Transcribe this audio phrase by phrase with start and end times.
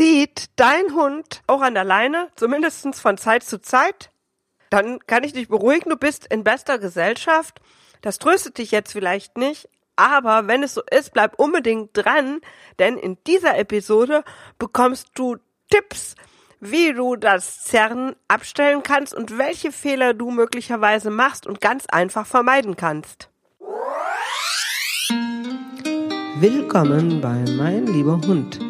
[0.00, 4.10] Zieht dein Hund auch an der Leine, zumindest von Zeit zu Zeit?
[4.70, 7.60] Dann kann ich dich beruhigen, du bist in bester Gesellschaft.
[8.00, 12.40] Das tröstet dich jetzt vielleicht nicht, aber wenn es so ist, bleib unbedingt dran,
[12.78, 14.24] denn in dieser Episode
[14.58, 15.36] bekommst du
[15.68, 16.14] Tipps,
[16.60, 22.26] wie du das Zerren abstellen kannst und welche Fehler du möglicherweise machst und ganz einfach
[22.26, 23.28] vermeiden kannst.
[26.38, 28.69] Willkommen bei Mein lieber Hund.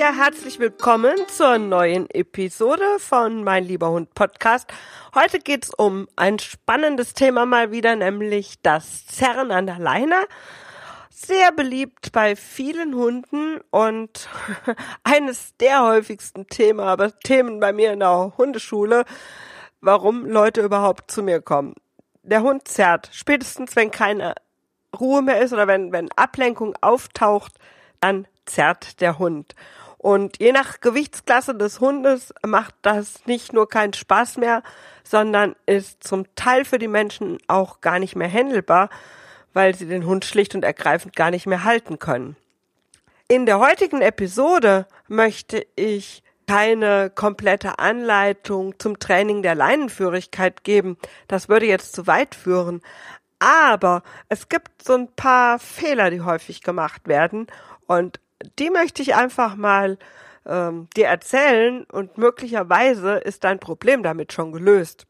[0.00, 4.72] Ja, herzlich willkommen zur neuen Episode von Mein lieber Hund Podcast.
[5.14, 10.16] Heute geht's um ein spannendes Thema mal wieder, nämlich das Zerren an der Leine.
[11.10, 14.30] Sehr beliebt bei vielen Hunden und
[15.04, 19.04] eines der häufigsten Themen, aber Themen bei mir in der Hundeschule,
[19.82, 21.74] warum Leute überhaupt zu mir kommen.
[22.22, 24.34] Der Hund zerrt, spätestens wenn keine
[24.98, 27.52] Ruhe mehr ist oder wenn, wenn Ablenkung auftaucht,
[28.00, 29.54] dann zerrt der Hund.
[30.02, 34.62] Und je nach Gewichtsklasse des Hundes macht das nicht nur keinen Spaß mehr,
[35.04, 38.88] sondern ist zum Teil für die Menschen auch gar nicht mehr händelbar,
[39.52, 42.36] weil sie den Hund schlicht und ergreifend gar nicht mehr halten können.
[43.28, 50.96] In der heutigen Episode möchte ich keine komplette Anleitung zum Training der Leinenführigkeit geben.
[51.28, 52.80] Das würde jetzt zu weit führen.
[53.38, 57.48] Aber es gibt so ein paar Fehler, die häufig gemacht werden.
[57.86, 58.18] Und
[58.58, 59.98] die möchte ich einfach mal
[60.46, 65.06] ähm, dir erzählen und möglicherweise ist dein Problem damit schon gelöst.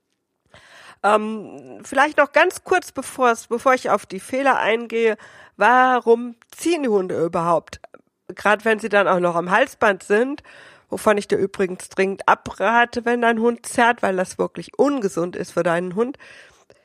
[1.03, 5.17] Ähm, vielleicht noch ganz kurz, bevor, bevor ich auf die Fehler eingehe,
[5.57, 7.81] warum ziehen die Hunde überhaupt?
[8.29, 10.43] Gerade wenn sie dann auch noch am Halsband sind,
[10.91, 15.53] wovon ich dir übrigens dringend abrate, wenn dein Hund zerrt, weil das wirklich ungesund ist
[15.53, 16.19] für deinen Hund.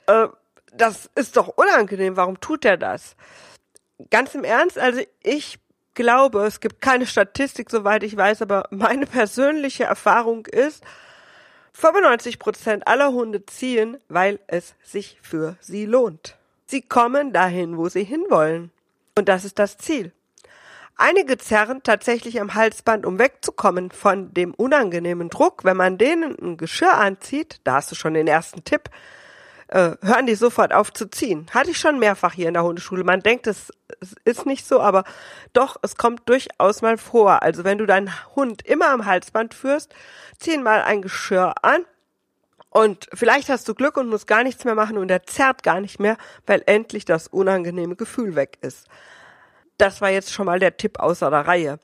[0.08, 0.28] Äh,
[0.72, 2.18] das ist doch unangenehm.
[2.18, 3.16] Warum tut er das?
[4.10, 5.60] Ganz im Ernst, also ich
[5.96, 10.84] glaube, es gibt keine Statistik, soweit ich weiß, aber meine persönliche Erfahrung ist,
[11.74, 16.38] 95 Prozent aller Hunde ziehen, weil es sich für sie lohnt.
[16.68, 18.72] Sie kommen dahin, wo sie hinwollen.
[19.18, 20.12] Und das ist das Ziel.
[20.98, 25.66] Einige zerren tatsächlich am Halsband, um wegzukommen von dem unangenehmen Druck.
[25.66, 28.90] Wenn man denen ein Geschirr anzieht, da hast du schon den ersten Tipp,
[29.68, 31.48] äh, hören die sofort auf zu ziehen.
[31.54, 33.04] Hatte ich schon mehrfach hier in der Hundeschule.
[33.04, 33.72] Man denkt, es,
[34.24, 35.04] ist nicht so, aber
[35.54, 37.42] doch, es kommt durchaus mal vor.
[37.44, 39.94] Also wenn du deinen Hund immer am Halsband führst,
[40.40, 41.86] zieh mal ein Geschirr an
[42.70, 45.80] und vielleicht hast du Glück und musst gar nichts mehr machen und er zerrt gar
[45.80, 48.88] nicht mehr, weil endlich das unangenehme Gefühl weg ist.
[49.78, 51.80] Das war jetzt schon mal der Tipp außer der Reihe.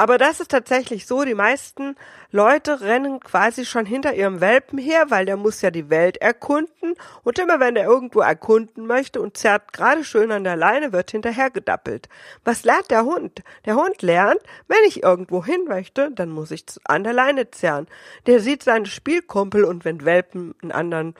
[0.00, 1.96] Aber das ist tatsächlich so, die meisten
[2.30, 6.94] Leute rennen quasi schon hinter ihrem Welpen her, weil der muss ja die Welt erkunden
[7.24, 11.10] und immer wenn er irgendwo erkunden möchte und zerrt gerade schön an der Leine, wird
[11.10, 12.08] hinterher gedappelt.
[12.44, 13.42] Was lernt der Hund?
[13.66, 14.38] Der Hund lernt,
[14.68, 17.88] wenn ich irgendwo hin möchte, dann muss ich an der Leine zerren.
[18.28, 21.14] Der sieht seine Spielkumpel und wenn Welpen einen anderen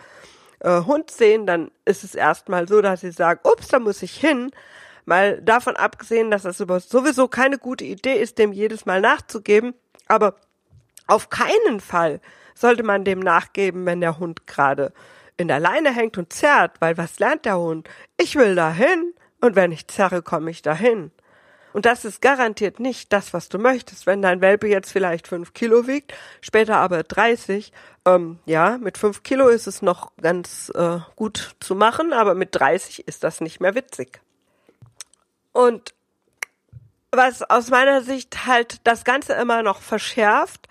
[0.60, 4.14] äh, Hund sehen, dann ist es erstmal so, dass sie sagen, ups, da muss ich
[4.14, 4.52] hin.
[5.08, 9.74] Mal davon abgesehen, dass es sowieso keine gute Idee ist, dem jedes Mal nachzugeben,
[10.06, 10.36] aber
[11.06, 12.20] auf keinen Fall
[12.54, 14.92] sollte man dem nachgeben, wenn der Hund gerade
[15.38, 17.88] in der Leine hängt und zerrt, weil was lernt der Hund?
[18.18, 21.10] Ich will dahin und wenn ich zerre, komme ich dahin.
[21.72, 24.06] Und das ist garantiert nicht das, was du möchtest.
[24.06, 27.72] Wenn dein Welpe jetzt vielleicht fünf Kilo wiegt, später aber 30,
[28.04, 32.50] ähm, ja, mit fünf Kilo ist es noch ganz äh, gut zu machen, aber mit
[32.52, 34.20] 30 ist das nicht mehr witzig.
[35.58, 35.92] Und
[37.10, 40.68] was aus meiner Sicht halt das Ganze immer noch verschärft,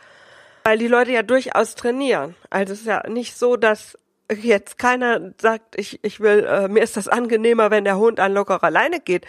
[0.63, 2.35] weil die Leute ja durchaus trainieren.
[2.49, 3.97] Also es ist ja nicht so, dass
[4.33, 8.31] jetzt keiner sagt, ich, ich will, äh, mir ist das angenehmer, wenn der Hund an
[8.31, 9.25] lockerer Leine geht.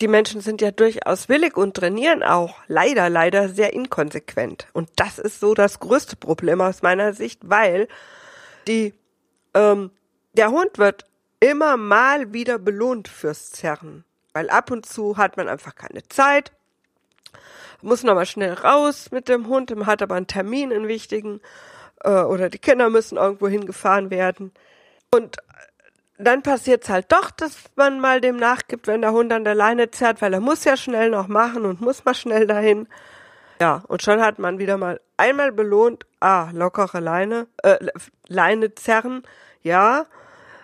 [0.00, 4.68] Die Menschen sind ja durchaus willig und trainieren auch leider, leider sehr inkonsequent.
[4.72, 7.88] Und das ist so das größte Problem aus meiner Sicht, weil
[8.68, 8.94] die,
[9.52, 9.90] ähm,
[10.34, 11.06] der Hund wird
[11.40, 14.04] immer mal wieder belohnt fürs Zerren.
[14.36, 16.52] Weil ab und zu hat man einfach keine Zeit,
[17.80, 21.40] muss nochmal schnell raus mit dem Hund, man hat aber einen Termin, einen wichtigen,
[22.04, 24.52] äh, oder die Kinder müssen irgendwo hingefahren werden.
[25.10, 25.38] Und
[26.18, 29.90] dann passiert's halt doch, dass man mal dem nachgibt, wenn der Hund an der Leine
[29.90, 32.88] zerrt, weil er muss ja schnell noch machen und muss mal schnell dahin.
[33.58, 37.78] Ja, und schon hat man wieder mal einmal belohnt, ah, lockere Leine, äh,
[38.28, 39.22] Leine zerren,
[39.62, 40.04] ja,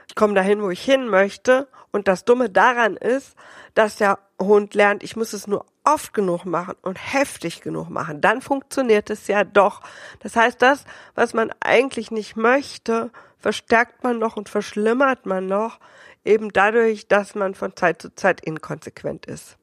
[0.08, 1.68] ich komme dahin, wo ich hin möchte.
[1.92, 3.36] Und das Dumme daran ist,
[3.74, 8.20] dass der Hund lernt, ich muss es nur oft genug machen und heftig genug machen.
[8.20, 9.82] Dann funktioniert es ja doch.
[10.20, 10.84] Das heißt, das,
[11.14, 15.78] was man eigentlich nicht möchte, verstärkt man noch und verschlimmert man noch,
[16.24, 19.58] eben dadurch, dass man von Zeit zu Zeit inkonsequent ist.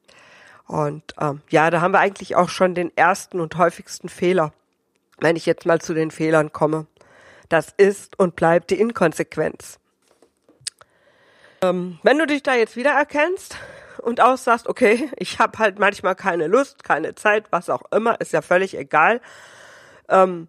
[0.68, 4.54] Und ähm, ja, da haben wir eigentlich auch schon den ersten und häufigsten Fehler,
[5.20, 6.86] wenn ich jetzt mal zu den Fehlern komme.
[7.48, 9.80] Das ist und bleibt die Inkonsequenz.
[11.62, 13.58] Ähm, wenn du dich da jetzt wiedererkennst
[14.02, 18.20] und auch sagst, okay, ich habe halt manchmal keine Lust, keine Zeit, was auch immer,
[18.22, 19.22] ist ja völlig egal,
[20.08, 20.48] ähm,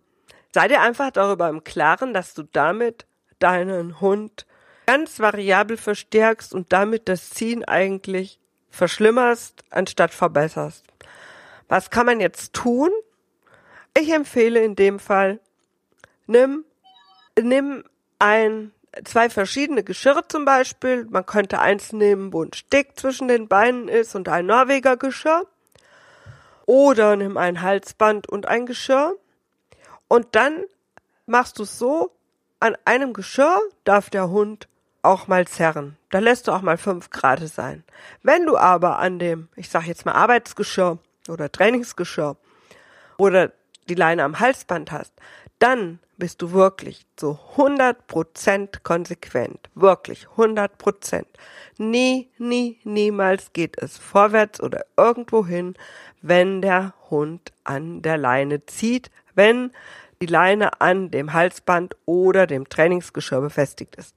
[0.52, 3.06] sei dir einfach darüber im Klaren, dass du damit
[3.38, 4.46] deinen Hund
[4.86, 8.40] ganz variabel verstärkst und damit das Ziehen eigentlich
[8.70, 10.84] verschlimmerst, anstatt verbesserst.
[11.68, 12.90] Was kann man jetzt tun?
[13.96, 15.40] Ich empfehle in dem Fall,
[16.26, 16.64] nimm,
[17.40, 17.84] nimm
[18.18, 18.72] ein
[19.04, 21.06] zwei verschiedene Geschirre zum Beispiel.
[21.10, 25.46] Man könnte eins nehmen, wo ein Stick zwischen den Beinen ist und ein Norweger Geschirr.
[26.66, 29.16] Oder nimm ein Halsband und ein Geschirr.
[30.08, 30.64] Und dann
[31.26, 32.12] machst du es so,
[32.58, 34.68] an einem Geschirr darf der Hund
[35.02, 35.96] auch mal zerren.
[36.10, 37.84] Da lässt du auch mal fünf Grad sein.
[38.22, 40.98] Wenn du aber an dem, ich sag jetzt mal Arbeitsgeschirr
[41.28, 42.36] oder Trainingsgeschirr
[43.16, 43.52] oder
[43.88, 45.12] die Leine am Halsband hast,
[45.60, 49.70] dann bist du wirklich zu 100% konsequent.
[49.74, 51.24] Wirklich 100%.
[51.78, 55.74] Nie, nie, niemals geht es vorwärts oder irgendwo hin,
[56.20, 59.70] wenn der Hund an der Leine zieht, wenn
[60.20, 64.16] die Leine an dem Halsband oder dem Trainingsgeschirr befestigt ist.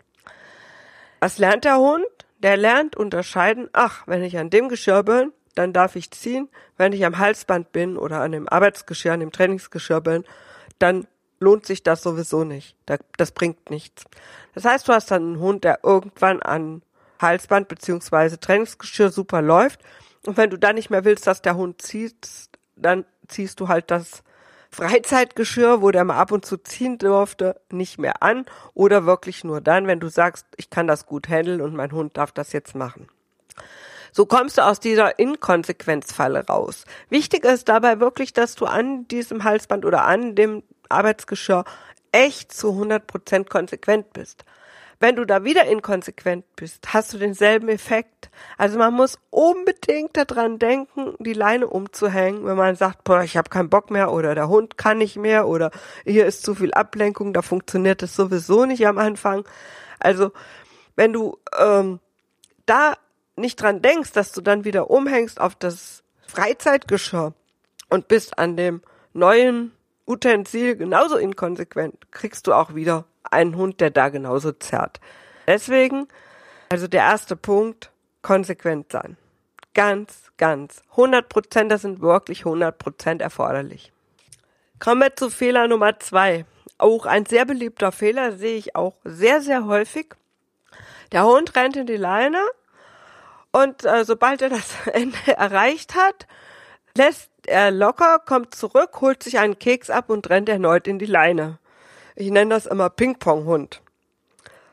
[1.21, 2.05] Was lernt der Hund?
[2.39, 6.49] Der lernt unterscheiden, ach, wenn ich an dem Geschirr bin, dann darf ich ziehen.
[6.75, 10.25] Wenn ich am Halsband bin oder an dem Arbeitsgeschirr, an dem Trainingsgeschirr bin,
[10.79, 11.07] dann
[11.43, 12.75] lohnt sich das sowieso nicht.
[13.17, 14.05] Das bringt nichts.
[14.55, 16.81] Das heißt, du hast dann einen Hund, der irgendwann an
[17.21, 19.81] Halsband beziehungsweise Trainingsgeschirr super läuft.
[20.25, 22.15] Und wenn du dann nicht mehr willst, dass der Hund zieht,
[22.75, 24.23] dann ziehst du halt das
[24.71, 28.45] Freizeitgeschirr, wo der mal ab und zu ziehen durfte, nicht mehr an.
[28.73, 32.17] Oder wirklich nur dann, wenn du sagst, ich kann das gut handeln und mein Hund
[32.17, 33.07] darf das jetzt machen.
[34.11, 36.85] So kommst du aus dieser Inkonsequenzfalle raus.
[37.09, 41.65] Wichtig ist dabei wirklich, dass du an diesem Halsband oder an dem Arbeitsgeschirr
[42.11, 44.45] echt zu 100% konsequent bist.
[44.99, 48.29] Wenn du da wieder inkonsequent bist, hast du denselben Effekt.
[48.57, 53.49] Also man muss unbedingt daran denken, die Leine umzuhängen, wenn man sagt, boah, ich habe
[53.49, 55.71] keinen Bock mehr oder der Hund kann nicht mehr oder
[56.05, 59.43] hier ist zu viel Ablenkung, da funktioniert es sowieso nicht am Anfang.
[59.99, 60.31] Also
[60.95, 61.99] wenn du ähm,
[62.65, 62.95] da
[63.35, 67.33] nicht dran denkst, dass du dann wieder umhängst auf das Freizeitgeschirr
[67.89, 68.81] und bist an dem
[69.13, 69.73] neuen
[70.05, 74.99] Utensil genauso inkonsequent, kriegst du auch wieder einen Hund, der da genauso zerrt.
[75.47, 76.07] Deswegen,
[76.69, 77.91] also der erste Punkt,
[78.21, 79.17] konsequent sein.
[79.73, 80.81] Ganz, ganz.
[80.91, 83.91] 100 Prozent, das sind wirklich 100 Prozent erforderlich.
[84.79, 86.45] Kommen wir zu Fehler Nummer zwei.
[86.77, 90.15] Auch ein sehr beliebter Fehler sehe ich auch sehr, sehr häufig.
[91.11, 92.39] Der Hund rennt in die Leine
[93.51, 96.27] und äh, sobald er das Ende erreicht hat,
[96.95, 101.05] lässt er locker, kommt zurück, holt sich einen Keks ab und rennt erneut in die
[101.05, 101.59] Leine.
[102.15, 103.81] Ich nenne das immer Ping-Pong-Hund.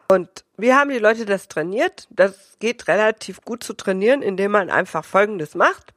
[0.09, 2.09] Und wie haben die Leute das trainiert?
[2.11, 5.95] Das geht relativ gut zu trainieren, indem man einfach Folgendes macht.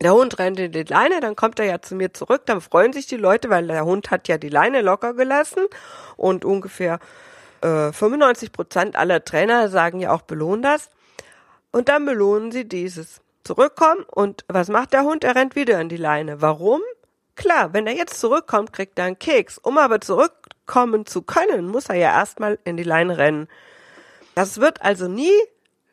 [0.00, 2.92] Der Hund rennt in die Leine, dann kommt er ja zu mir zurück, dann freuen
[2.92, 5.66] sich die Leute, weil der Hund hat ja die Leine locker gelassen
[6.16, 7.00] und ungefähr
[7.62, 10.90] äh, 95 Prozent aller Trainer sagen ja auch belohnen das.
[11.72, 13.20] Und dann belohnen sie dieses.
[13.48, 15.24] Zurückkommen und was macht der Hund?
[15.24, 16.42] Er rennt wieder in die Leine.
[16.42, 16.82] Warum?
[17.34, 19.56] Klar, wenn er jetzt zurückkommt, kriegt er einen Keks.
[19.56, 23.48] Um aber zurückkommen zu können, muss er ja erstmal in die Leine rennen.
[24.34, 25.32] Das wird also nie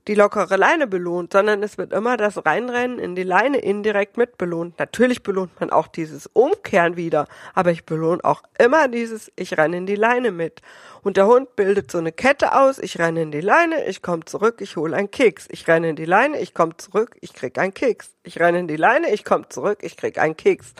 [0.07, 4.37] die lockere Leine belohnt, sondern es wird immer das Reinrennen in die Leine indirekt mit
[4.37, 4.77] belohnt.
[4.77, 9.77] Natürlich belohnt man auch dieses Umkehren wieder, aber ich belohne auch immer dieses, ich renne
[9.77, 10.61] in die Leine mit.
[11.01, 14.25] Und der Hund bildet so eine Kette aus, ich renne in die Leine, ich komme
[14.25, 15.47] zurück, ich hole einen Keks.
[15.49, 18.11] Ich renne in die Leine, ich komme zurück, ich krieg einen Keks.
[18.23, 20.73] Ich renne in die Leine, ich komme zurück, ich krieg einen Keks.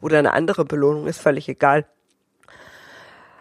[0.00, 1.84] Oder eine andere Belohnung, ist völlig egal.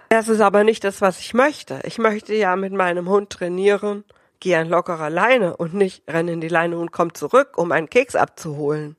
[0.10, 1.82] Das ist aber nicht das, was ich möchte.
[1.84, 4.06] Ich möchte ja mit meinem Hund trainieren,
[4.40, 7.90] geh an lockerer Leine und nicht renn in die Leine und komm zurück, um einen
[7.90, 8.96] Keks abzuholen.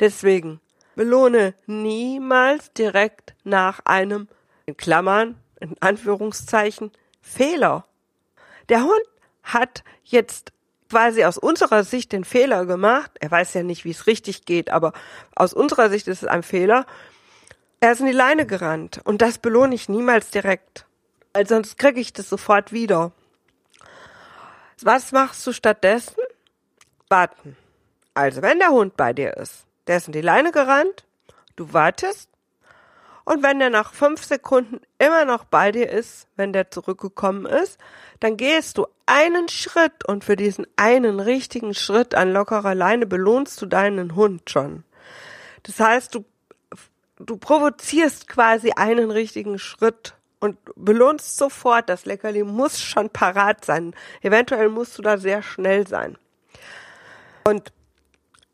[0.00, 0.60] Deswegen
[0.94, 4.28] belohne niemals direkt nach einem,
[4.66, 7.84] in Klammern, in Anführungszeichen, Fehler.
[8.68, 9.02] Der Hund
[9.42, 10.52] hat jetzt
[10.90, 13.12] quasi aus unserer Sicht den Fehler gemacht.
[13.20, 14.92] Er weiß ja nicht, wie es richtig geht, aber
[15.34, 16.86] aus unserer Sicht ist es ein Fehler.
[17.80, 20.86] Er ist in die Leine gerannt und das belohne ich niemals direkt.
[21.32, 23.12] Weil sonst kriege ich das sofort wieder.
[24.82, 26.16] Was machst du stattdessen?
[27.08, 27.56] Warten.
[28.14, 31.04] Also, wenn der Hund bei dir ist, der ist in die Leine gerannt,
[31.56, 32.28] du wartest,
[33.28, 37.78] und wenn der nach fünf Sekunden immer noch bei dir ist, wenn der zurückgekommen ist,
[38.20, 43.60] dann gehst du einen Schritt und für diesen einen richtigen Schritt an lockerer Leine belohnst
[43.60, 44.82] du deinen Hund schon.
[45.62, 46.24] Das heißt, du,
[47.18, 51.88] du provozierst quasi einen richtigen Schritt und belohnst sofort.
[51.88, 53.94] Das Leckerli muss schon parat sein.
[54.22, 56.16] Eventuell musst du da sehr schnell sein.
[57.44, 57.72] Und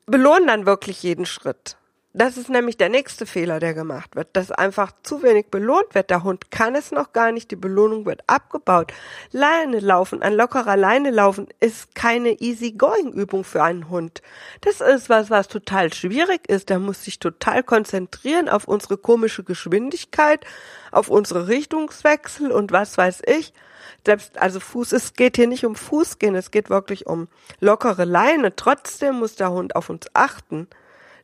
[0.06, 1.76] belohnen dann wirklich jeden Schritt.
[2.16, 6.10] Das ist nämlich der nächste Fehler, der gemacht wird, dass einfach zu wenig belohnt wird.
[6.10, 8.92] Der Hund kann es noch gar nicht, die Belohnung wird abgebaut.
[9.32, 14.22] Leine laufen, ein lockerer Leine laufen ist keine easy-going-Übung für einen Hund.
[14.60, 16.68] Das ist was, was total schwierig ist.
[16.68, 20.46] Der muss sich total konzentrieren auf unsere komische Geschwindigkeit,
[20.92, 23.52] auf unsere Richtungswechsel und was weiß ich.
[24.06, 27.26] Selbst, also Fuß, es geht hier nicht um Fußgehen, es geht wirklich um
[27.58, 28.54] lockere Leine.
[28.54, 30.68] Trotzdem muss der Hund auf uns achten.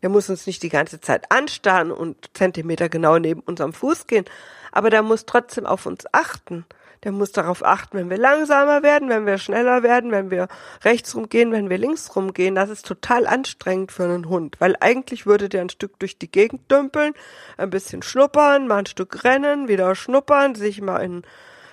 [0.03, 4.25] Der muss uns nicht die ganze Zeit anstarren und Zentimeter genau neben unserem Fuß gehen,
[4.73, 6.65] aber der muss trotzdem auf uns achten.
[7.03, 10.49] Der muss darauf achten, wenn wir langsamer werden, wenn wir schneller werden, wenn wir
[10.85, 12.55] rechts rumgehen, wenn wir links rumgehen.
[12.55, 16.31] Das ist total anstrengend für einen Hund, weil eigentlich würde der ein Stück durch die
[16.31, 17.15] Gegend dümpeln,
[17.57, 21.23] ein bisschen schnuppern, mal ein Stück rennen, wieder schnuppern, sich mal in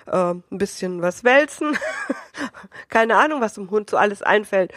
[0.05, 1.77] äh, ein bisschen was wälzen.
[2.89, 4.71] Keine Ahnung, was dem Hund so alles einfällt.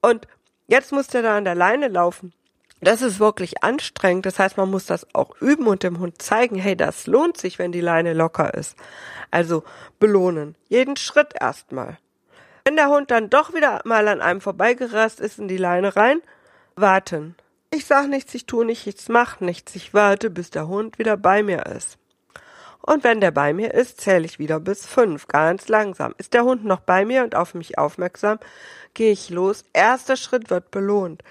[0.00, 0.26] Und
[0.66, 2.32] jetzt muss der da an der Leine laufen.
[2.80, 4.26] Das ist wirklich anstrengend.
[4.26, 7.58] Das heißt, man muss das auch üben und dem Hund zeigen, hey, das lohnt sich,
[7.58, 8.76] wenn die Leine locker ist.
[9.30, 9.64] Also
[9.98, 10.54] belohnen.
[10.68, 11.98] Jeden Schritt erstmal.
[12.64, 16.20] Wenn der Hund dann doch wieder mal an einem vorbeigerast ist in die Leine rein,
[16.76, 17.36] warten.
[17.70, 19.74] Ich sag nichts, ich tue nichts, ich mach nichts.
[19.74, 21.98] Ich warte, bis der Hund wieder bei mir ist.
[22.80, 26.14] Und wenn der bei mir ist, zähle ich wieder bis fünf, ganz langsam.
[26.18, 28.38] Ist der Hund noch bei mir und auf mich aufmerksam,
[28.92, 29.64] gehe ich los.
[29.72, 31.22] Erster Schritt wird belohnt.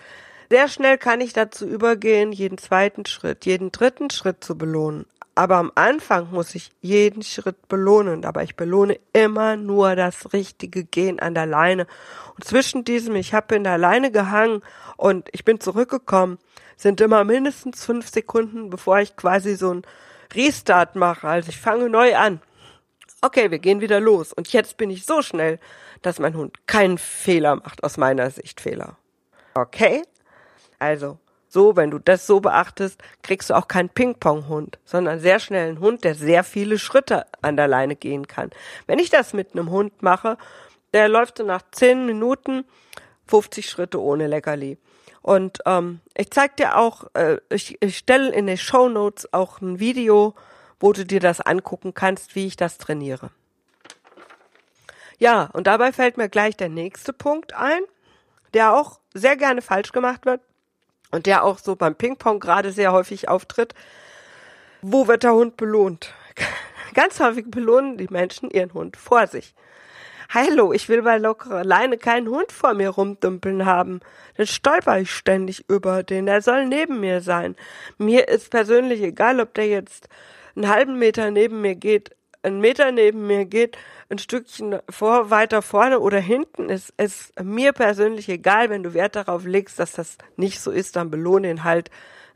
[0.53, 5.07] Sehr schnell kann ich dazu übergehen, jeden zweiten Schritt, jeden dritten Schritt zu belohnen.
[5.33, 8.23] Aber am Anfang muss ich jeden Schritt belohnen.
[8.23, 11.87] Aber ich belohne immer nur das richtige Gehen an der Leine.
[12.35, 14.61] Und zwischen diesem, ich habe in der Leine gehangen
[14.95, 16.37] und ich bin zurückgekommen,
[16.77, 19.81] sind immer mindestens fünf Sekunden, bevor ich quasi so ein
[20.35, 21.27] Restart mache.
[21.27, 22.41] Also ich fange neu an.
[23.21, 24.31] Okay, wir gehen wieder los.
[24.31, 25.57] Und jetzt bin ich so schnell,
[26.03, 28.97] dass mein Hund keinen Fehler macht, aus meiner Sicht Fehler.
[29.55, 30.03] Okay?
[30.83, 35.69] Also, so, wenn du das so beachtest, kriegst du auch keinen Ping-Pong-Hund, sondern sehr schnell
[35.69, 38.49] einen Hund, der sehr viele Schritte an der Leine gehen kann.
[38.85, 40.37] Wenn ich das mit einem Hund mache,
[40.93, 42.65] der läuft so nach zehn Minuten
[43.27, 44.77] 50 Schritte ohne Leckerli.
[45.21, 49.61] Und ähm, ich zeig dir auch, äh, ich, ich stelle in den Show Notes auch
[49.61, 50.35] ein Video,
[50.81, 53.29] wo du dir das angucken kannst, wie ich das trainiere.
[55.17, 57.83] Ja, und dabei fällt mir gleich der nächste Punkt ein,
[58.53, 60.41] der auch sehr gerne falsch gemacht wird
[61.13, 63.75] und der auch so beim Ping-Pong gerade sehr häufig auftritt.
[64.81, 66.11] Wo wird der Hund belohnt?
[66.95, 69.53] Ganz häufig belohnen die Menschen ihren Hund vor sich.
[70.29, 73.99] Hallo, ich will bei lockerer Leine keinen Hund vor mir rumdümpeln haben.
[74.37, 76.27] Dann stolper ich ständig über den.
[76.27, 77.55] Er soll neben mir sein.
[77.99, 80.09] Mir ist persönlich egal, ob der jetzt
[80.55, 83.77] einen halben Meter neben mir geht, einen Meter neben mir geht,
[84.13, 89.15] ein Stückchen vor, weiter vorne oder hinten ist es mir persönlich egal, wenn du Wert
[89.15, 91.89] darauf legst, dass das nicht so ist, dann belohne ihn halt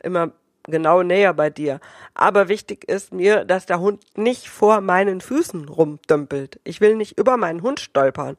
[0.03, 0.31] immer
[0.63, 1.79] genau näher bei dir.
[2.13, 6.59] Aber wichtig ist mir, dass der Hund nicht vor meinen Füßen rumdümpelt.
[6.63, 8.37] Ich will nicht über meinen Hund stolpern.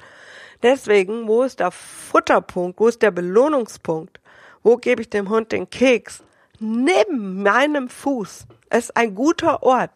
[0.62, 2.80] Deswegen, wo ist der Futterpunkt?
[2.80, 4.21] Wo ist der Belohnungspunkt?
[4.62, 6.23] Wo gebe ich dem Hund den Keks?
[6.59, 8.47] Neben meinem Fuß.
[8.71, 9.92] Ist ein guter Ort.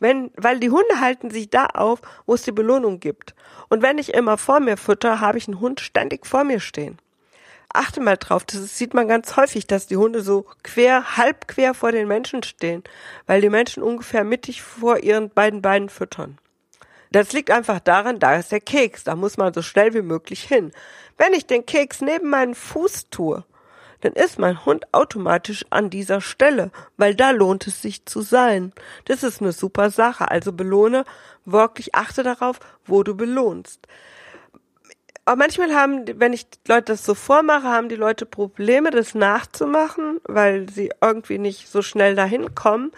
[0.00, 3.34] Wenn, weil die Hunde halten sich da auf, wo es die Belohnung gibt.
[3.68, 6.98] Und wenn ich immer vor mir fütter, habe ich einen Hund ständig vor mir stehen.
[7.72, 11.72] Achte mal drauf, das sieht man ganz häufig, dass die Hunde so quer, halb quer
[11.72, 12.82] vor den Menschen stehen,
[13.26, 16.38] weil die Menschen ungefähr mittig vor ihren beiden Beinen füttern.
[17.12, 20.42] Das liegt einfach daran, da ist der Keks, da muss man so schnell wie möglich
[20.42, 20.72] hin.
[21.16, 23.44] Wenn ich den Keks neben meinen Fuß tue,
[24.00, 28.72] dann ist mein Hund automatisch an dieser Stelle, weil da lohnt es sich zu sein.
[29.04, 30.30] Das ist eine super Sache.
[30.30, 31.04] Also belohne
[31.44, 33.86] wirklich, achte darauf, wo du belohnst.
[35.24, 40.20] Aber manchmal haben, wenn ich Leute das so vormache, haben die Leute Probleme, das nachzumachen,
[40.24, 42.90] weil sie irgendwie nicht so schnell dahin kommen.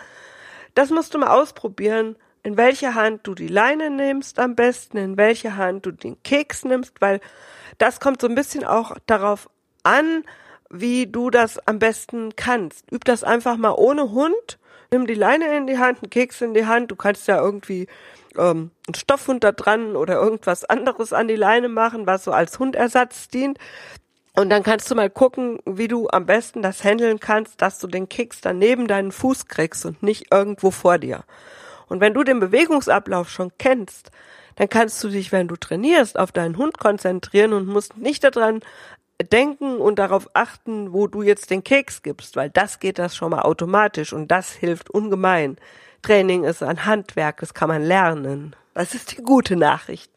[0.75, 2.16] Das musst du mal ausprobieren.
[2.44, 6.64] in welche Hand du die Leine nimmst am besten, in welche Hand du den Keks
[6.64, 7.21] nimmst, weil
[7.78, 9.49] das kommt so ein bisschen auch darauf
[9.85, 10.25] an,
[10.72, 12.90] wie du das am besten kannst.
[12.90, 14.58] Üb das einfach mal ohne Hund.
[14.90, 16.90] Nimm die Leine in die Hand, einen Keks in die Hand.
[16.90, 17.86] Du kannst ja irgendwie
[18.38, 22.58] ähm, einen Stoffhund da dran oder irgendwas anderes an die Leine machen, was so als
[22.58, 23.58] Hundersatz dient.
[24.34, 27.86] Und dann kannst du mal gucken, wie du am besten das handeln kannst, dass du
[27.86, 31.24] den Keks dann neben deinen Fuß kriegst und nicht irgendwo vor dir.
[31.88, 34.10] Und wenn du den Bewegungsablauf schon kennst,
[34.56, 38.60] dann kannst du dich, wenn du trainierst, auf deinen Hund konzentrieren und musst nicht daran
[39.24, 43.30] denken und darauf achten, wo du jetzt den Keks gibst, weil das geht das schon
[43.30, 45.56] mal automatisch und das hilft ungemein.
[46.02, 48.56] Training ist ein Handwerk, das kann man lernen.
[48.74, 50.10] Das ist die gute Nachricht.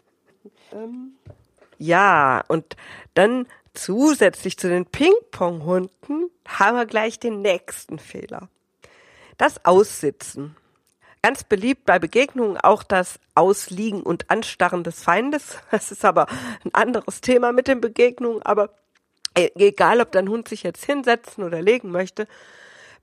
[0.74, 1.14] Ähm,
[1.78, 2.76] ja, und
[3.14, 8.50] dann zusätzlich zu den Ping-Pong-Hunden haben wir gleich den nächsten Fehler.
[9.38, 10.56] Das Aussitzen.
[11.22, 15.58] Ganz beliebt bei Begegnungen auch das Ausliegen und Anstarren des Feindes.
[15.72, 16.28] Das ist aber
[16.64, 18.70] ein anderes Thema mit den Begegnungen, aber
[19.36, 22.28] egal, ob dein Hund sich jetzt hinsetzen oder legen möchte,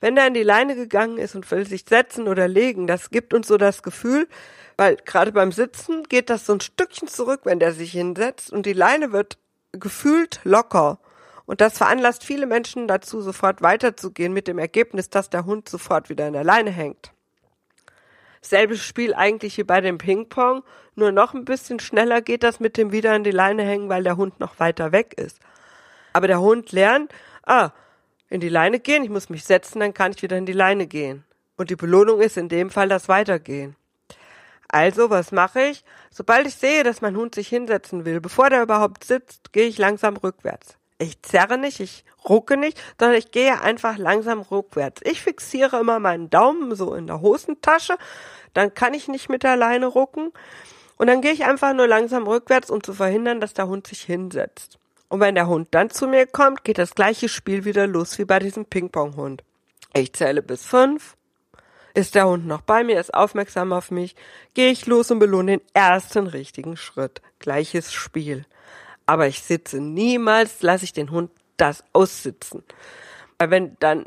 [0.01, 3.33] wenn der in die Leine gegangen ist und will sich setzen oder legen, das gibt
[3.33, 4.27] uns so das Gefühl,
[4.77, 8.67] weil gerade beim Sitzen geht das so ein Stückchen zurück, wenn der sich hinsetzt und
[8.67, 9.39] die Leine wird
[9.73, 10.99] gefühlt locker.
[11.47, 16.09] Und das veranlasst viele Menschen dazu, sofort weiterzugehen mit dem Ergebnis, dass der Hund sofort
[16.09, 17.13] wieder in der Leine hängt.
[18.41, 22.77] Selbes Spiel eigentlich wie bei dem Ping-Pong, nur noch ein bisschen schneller geht das mit
[22.77, 25.39] dem wieder in die Leine hängen, weil der Hund noch weiter weg ist.
[26.13, 27.13] Aber der Hund lernt,
[27.45, 27.71] ah,
[28.29, 30.87] in die Leine gehen, ich muss mich setzen, dann kann ich wieder in die Leine
[30.87, 31.25] gehen.
[31.57, 33.77] Und die Belohnung ist in dem Fall das Weitergehen.
[34.69, 35.85] Also, was mache ich?
[36.11, 39.77] Sobald ich sehe, dass mein Hund sich hinsetzen will, bevor der überhaupt sitzt, gehe ich
[39.77, 40.79] langsam rückwärts.
[40.99, 45.03] Ich zerre nicht, ich rucke nicht, sondern ich gehe einfach langsam rückwärts.
[45.05, 47.97] Ich fixiere immer meinen Daumen so in der Hosentasche,
[48.55, 50.33] dann kann ich nicht mit der Leine rucken.
[50.97, 54.03] Und dann gehe ich einfach nur langsam rückwärts, um zu verhindern, dass der Hund sich
[54.03, 54.79] hinsetzt.
[55.13, 58.25] Und wenn der Hund dann zu mir kommt, geht das gleiche Spiel wieder los wie
[58.25, 59.45] bei diesem Ping-Pong-Hund.
[59.93, 61.17] Ich zähle bis fünf.
[61.95, 64.17] Ist der Hund noch bei mir, ist aufmerksam auf mich,
[64.55, 67.21] gehe ich los und belohne den ersten richtigen Schritt.
[67.39, 68.47] Gleiches Spiel
[69.07, 72.63] aber ich sitze niemals, lasse ich den Hund das aussitzen.
[73.39, 74.07] Weil wenn dann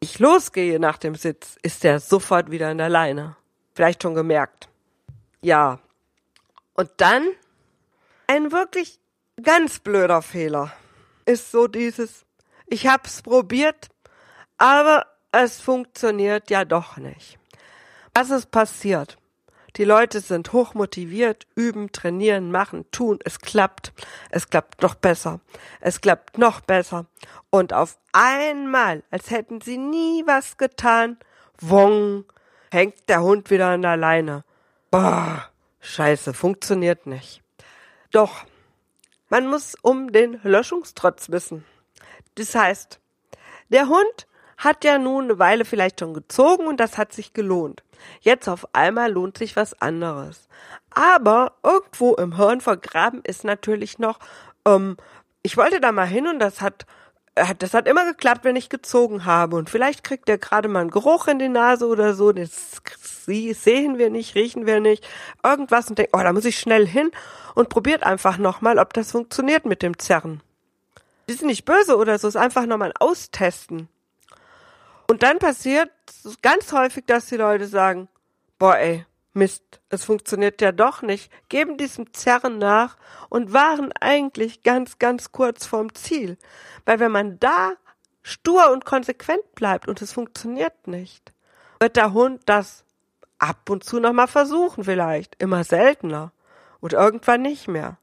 [0.00, 3.36] ich losgehe nach dem Sitz, ist er sofort wieder in der Leine.
[3.74, 4.68] Vielleicht schon gemerkt.
[5.42, 5.78] Ja.
[6.74, 7.26] Und dann
[8.26, 8.98] ein wirklich
[9.42, 10.72] ganz blöder Fehler
[11.24, 12.24] ist so dieses,
[12.66, 13.88] ich hab's probiert,
[14.58, 17.38] aber es funktioniert ja doch nicht.
[18.14, 19.16] Was ist passiert?
[19.76, 23.20] Die Leute sind hochmotiviert, üben, trainieren, machen, tun.
[23.24, 23.92] Es klappt.
[24.30, 25.40] Es klappt noch besser.
[25.80, 27.06] Es klappt noch besser.
[27.50, 31.18] Und auf einmal, als hätten sie nie was getan,
[31.60, 32.24] wong,
[32.72, 34.44] hängt der Hund wieder an der Leine.
[34.90, 35.48] Boah,
[35.80, 37.42] scheiße, funktioniert nicht.
[38.10, 38.44] Doch,
[39.30, 41.64] man muss um den Löschungstrotz wissen.
[42.34, 43.00] Das heißt,
[43.70, 44.26] der Hund
[44.58, 47.82] hat ja nun eine Weile vielleicht schon gezogen und das hat sich gelohnt.
[48.20, 50.48] Jetzt auf einmal lohnt sich was anderes.
[50.90, 54.18] Aber irgendwo im Hirn vergraben ist natürlich noch,
[54.66, 54.96] ähm,
[55.42, 56.84] ich wollte da mal hin und das hat
[57.34, 59.56] das hat immer geklappt, wenn ich gezogen habe.
[59.56, 62.32] Und vielleicht kriegt er gerade mal einen Geruch in die Nase oder so.
[62.32, 62.82] Das
[63.26, 65.06] sehen wir nicht, riechen wir nicht.
[65.42, 67.10] Irgendwas und denkt, oh, da muss ich schnell hin
[67.54, 70.42] und probiert einfach nochmal, ob das funktioniert mit dem Zerren.
[71.28, 73.88] Die sind nicht böse oder so, ist einfach nochmal austesten.
[75.06, 75.90] Und dann passiert
[76.42, 78.08] ganz häufig, dass die Leute sagen,
[78.58, 82.96] boah ey, Mist, es funktioniert ja doch nicht, geben diesem Zerren nach
[83.28, 86.36] und waren eigentlich ganz, ganz kurz vorm Ziel.
[86.84, 87.72] Weil wenn man da
[88.22, 91.32] stur und konsequent bleibt und es funktioniert nicht,
[91.78, 92.84] wird der Hund das
[93.38, 96.32] ab und zu nochmal versuchen vielleicht, immer seltener
[96.80, 97.98] und irgendwann nicht mehr.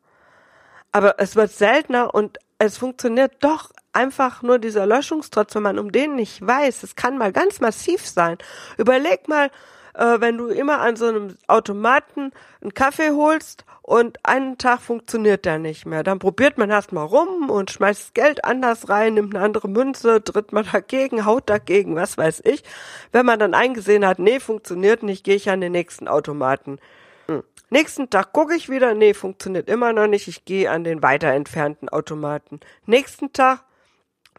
[0.92, 5.92] Aber es wird seltener und es funktioniert doch einfach nur dieser Löschungstrotz, wenn man um
[5.92, 8.38] den nicht weiß, es kann mal ganz massiv sein.
[8.78, 9.52] Überleg mal,
[9.97, 12.31] äh, wenn du immer an so einem Automaten
[12.62, 16.03] einen Kaffee holst und einen Tag funktioniert der nicht mehr.
[16.03, 20.53] Dann probiert man erstmal rum und schmeißt Geld anders rein, nimmt eine andere Münze, tritt
[20.53, 22.63] mal dagegen, haut dagegen, was weiß ich.
[23.12, 26.79] Wenn man dann eingesehen hat, nee, funktioniert nicht, gehe ich an den nächsten Automaten.
[27.27, 27.43] Hm.
[27.69, 31.29] Nächsten Tag gucke ich wieder, nee, funktioniert immer noch nicht, ich gehe an den weiter
[31.29, 32.60] entfernten Automaten.
[32.86, 33.63] Nächsten Tag,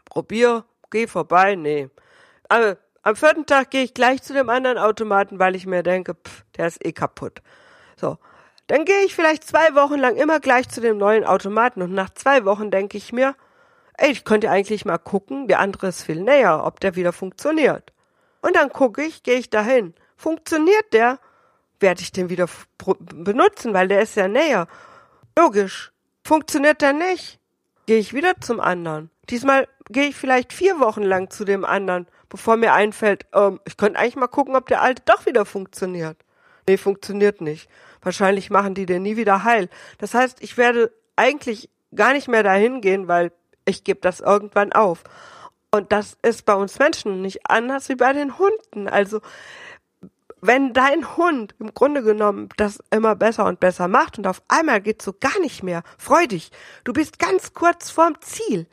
[0.05, 1.89] probier, geh vorbei, nee.
[2.47, 2.77] Aber
[3.09, 6.43] am vierten Tag gehe ich gleich zu dem anderen Automaten, weil ich mir denke, pff,
[6.57, 7.41] der ist eh kaputt.
[7.97, 8.17] So.
[8.67, 12.11] Dann gehe ich vielleicht zwei Wochen lang immer gleich zu dem neuen Automaten und nach
[12.11, 13.35] zwei Wochen denke ich mir,
[13.97, 17.91] ey, ich könnte eigentlich mal gucken, der andere ist viel näher, ob der wieder funktioniert.
[18.41, 19.95] Und dann gucke ich, gehe ich dahin.
[20.15, 21.19] Funktioniert der?
[21.79, 22.47] werde ich den wieder
[22.99, 24.67] benutzen, weil der ist ja näher.
[25.37, 25.91] Logisch.
[26.23, 27.39] Funktioniert der nicht,
[27.85, 29.09] gehe ich wieder zum anderen.
[29.29, 33.77] Diesmal gehe ich vielleicht vier Wochen lang zu dem anderen, bevor mir einfällt, ähm, ich
[33.77, 36.17] könnte eigentlich mal gucken, ob der alte doch wieder funktioniert.
[36.67, 37.69] Nee, funktioniert nicht.
[38.01, 39.69] Wahrscheinlich machen die den nie wieder heil.
[39.97, 43.31] Das heißt, ich werde eigentlich gar nicht mehr dahin gehen, weil
[43.65, 45.03] ich gebe das irgendwann auf.
[45.71, 48.87] Und das ist bei uns Menschen nicht anders wie bei den Hunden.
[48.87, 49.21] Also
[50.41, 54.81] wenn dein Hund im Grunde genommen das immer besser und besser macht und auf einmal
[54.81, 56.51] geht's so gar nicht mehr, freu dich.
[56.83, 58.67] Du bist ganz kurz vorm Ziel.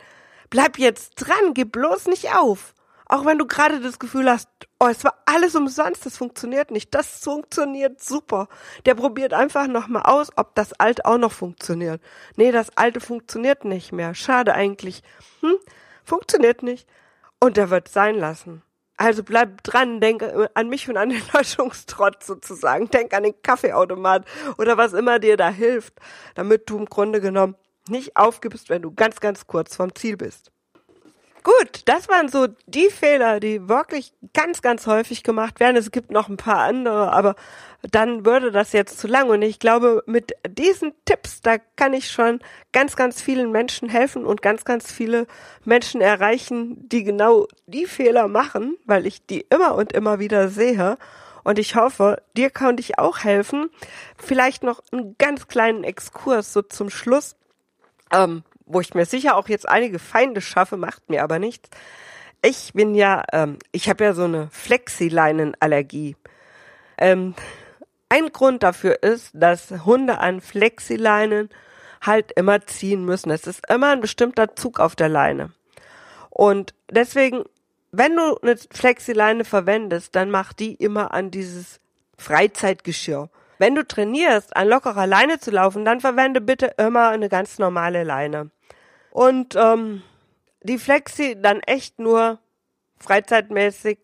[0.48, 2.74] Bleib jetzt dran, gib bloß nicht auf.
[3.08, 4.48] Auch wenn du gerade das Gefühl hast,
[4.80, 6.94] oh, es war alles umsonst, das funktioniert nicht.
[6.94, 8.48] Das funktioniert super.
[8.84, 12.00] Der probiert einfach nochmal aus, ob das alte auch noch funktioniert.
[12.36, 14.14] Nee, das alte funktioniert nicht mehr.
[14.14, 15.02] Schade eigentlich.
[15.40, 15.56] Hm?
[16.04, 16.88] Funktioniert nicht.
[17.38, 18.62] Und der wird sein lassen.
[18.96, 22.88] Also bleib dran, denk an mich und an den Löschungstrotz sozusagen.
[22.90, 24.24] Denk an den Kaffeeautomat
[24.58, 25.94] oder was immer dir da hilft,
[26.34, 27.56] damit du im Grunde genommen
[27.88, 30.50] nicht aufgibst, wenn du ganz, ganz kurz vom Ziel bist.
[31.46, 35.76] Gut, das waren so die Fehler, die wirklich ganz, ganz häufig gemacht werden.
[35.76, 37.36] Es gibt noch ein paar andere, aber
[37.88, 39.30] dann würde das jetzt zu lang.
[39.30, 42.40] Und ich glaube, mit diesen Tipps, da kann ich schon
[42.72, 45.28] ganz, ganz vielen Menschen helfen und ganz, ganz viele
[45.64, 50.98] Menschen erreichen, die genau die Fehler machen, weil ich die immer und immer wieder sehe.
[51.44, 53.70] Und ich hoffe, dir kann ich auch helfen.
[54.18, 57.36] Vielleicht noch einen ganz kleinen Exkurs so zum Schluss.
[58.12, 61.70] Ähm, wo ich mir sicher auch jetzt einige Feinde schaffe, macht mir aber nichts.
[62.42, 66.16] Ich bin ja, ähm, ich habe ja so eine Flexileinenallergie.
[66.98, 67.34] Ähm,
[68.08, 71.50] ein Grund dafür ist, dass Hunde an Flexileinen
[72.02, 73.30] halt immer ziehen müssen.
[73.30, 75.52] Es ist immer ein bestimmter Zug auf der Leine.
[76.30, 77.44] Und deswegen,
[77.90, 81.80] wenn du eine Flexileine verwendest, dann mach die immer an dieses
[82.18, 83.28] Freizeitgeschirr.
[83.58, 88.04] Wenn du trainierst, an lockerer Leine zu laufen, dann verwende bitte immer eine ganz normale
[88.04, 88.50] Leine.
[89.16, 90.02] Und ähm,
[90.60, 92.38] die Flexi dann echt nur
[92.98, 94.00] freizeitmäßig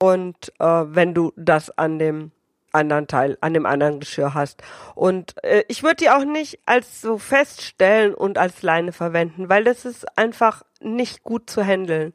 [0.00, 2.32] und äh, wenn du das an dem
[2.72, 4.64] anderen Teil, an dem anderen Geschirr hast.
[4.96, 9.62] Und äh, ich würde die auch nicht als so feststellen und als Leine verwenden, weil
[9.62, 12.12] das ist einfach nicht gut zu handeln.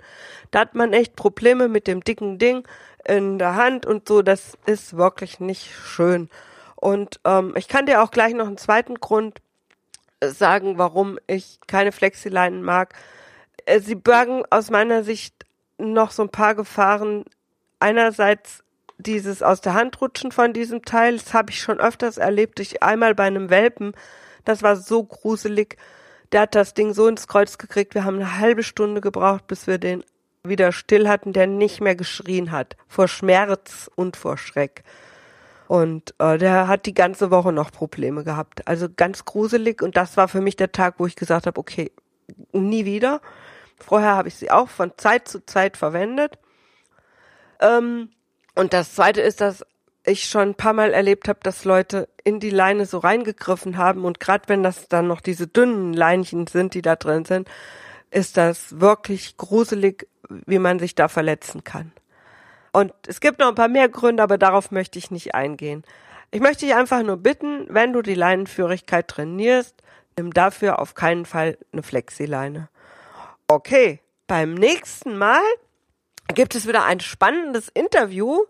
[0.51, 2.67] Da hat man echt Probleme mit dem dicken Ding
[3.05, 4.21] in der Hand und so.
[4.21, 6.29] Das ist wirklich nicht schön.
[6.75, 9.39] Und ähm, ich kann dir auch gleich noch einen zweiten Grund
[10.23, 12.93] sagen, warum ich keine Flexileinen mag.
[13.65, 15.45] Äh, sie bergen aus meiner Sicht
[15.77, 17.25] noch so ein paar Gefahren.
[17.79, 18.63] Einerseits
[18.97, 22.59] dieses aus der Hand rutschen von diesem Teil, das habe ich schon öfters erlebt.
[22.59, 23.93] Ich einmal bei einem Welpen,
[24.45, 25.77] das war so gruselig.
[26.31, 27.95] Der hat das Ding so ins Kreuz gekriegt.
[27.95, 30.03] Wir haben eine halbe Stunde gebraucht, bis wir den
[30.43, 32.77] wieder still hatten, der nicht mehr geschrien hat.
[32.87, 34.83] Vor Schmerz und vor Schreck.
[35.71, 38.67] Und äh, der hat die ganze Woche noch Probleme gehabt.
[38.67, 39.81] Also ganz gruselig.
[39.81, 41.93] Und das war für mich der Tag, wo ich gesagt habe, okay,
[42.51, 43.21] nie wieder.
[43.77, 46.37] Vorher habe ich sie auch von Zeit zu Zeit verwendet.
[47.61, 48.09] Ähm,
[48.53, 49.65] und das Zweite ist, dass
[50.03, 54.03] ich schon ein paar Mal erlebt habe, dass Leute in die Leine so reingegriffen haben.
[54.03, 57.47] Und gerade wenn das dann noch diese dünnen Leinchen sind, die da drin sind,
[58.09, 61.93] ist das wirklich gruselig, wie man sich da verletzen kann.
[62.71, 65.83] Und es gibt noch ein paar mehr Gründe, aber darauf möchte ich nicht eingehen.
[66.31, 69.75] Ich möchte dich einfach nur bitten, wenn du die Leinenführigkeit trainierst,
[70.17, 72.69] nimm dafür auf keinen Fall eine Flexileine.
[73.47, 75.41] Okay, beim nächsten Mal
[76.33, 78.45] gibt es wieder ein spannendes Interview.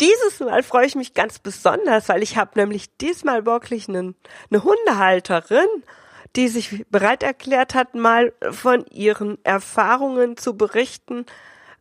[0.00, 4.16] Dieses Mal freue ich mich ganz besonders, weil ich habe nämlich diesmal wirklich einen,
[4.50, 5.68] eine Hundehalterin,
[6.36, 11.26] die sich bereit erklärt hat, mal von ihren Erfahrungen zu berichten,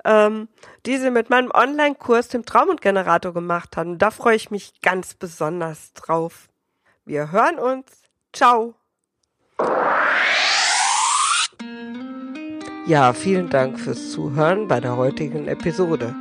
[0.05, 0.47] ähm,
[0.85, 3.97] die sie mit meinem Online-Kurs, dem Traumundgenerator, gemacht haben.
[3.97, 6.49] Da freue ich mich ganz besonders drauf.
[7.05, 7.85] Wir hören uns.
[8.33, 8.75] Ciao.
[12.85, 16.13] Ja, vielen Dank fürs Zuhören bei der heutigen Episode.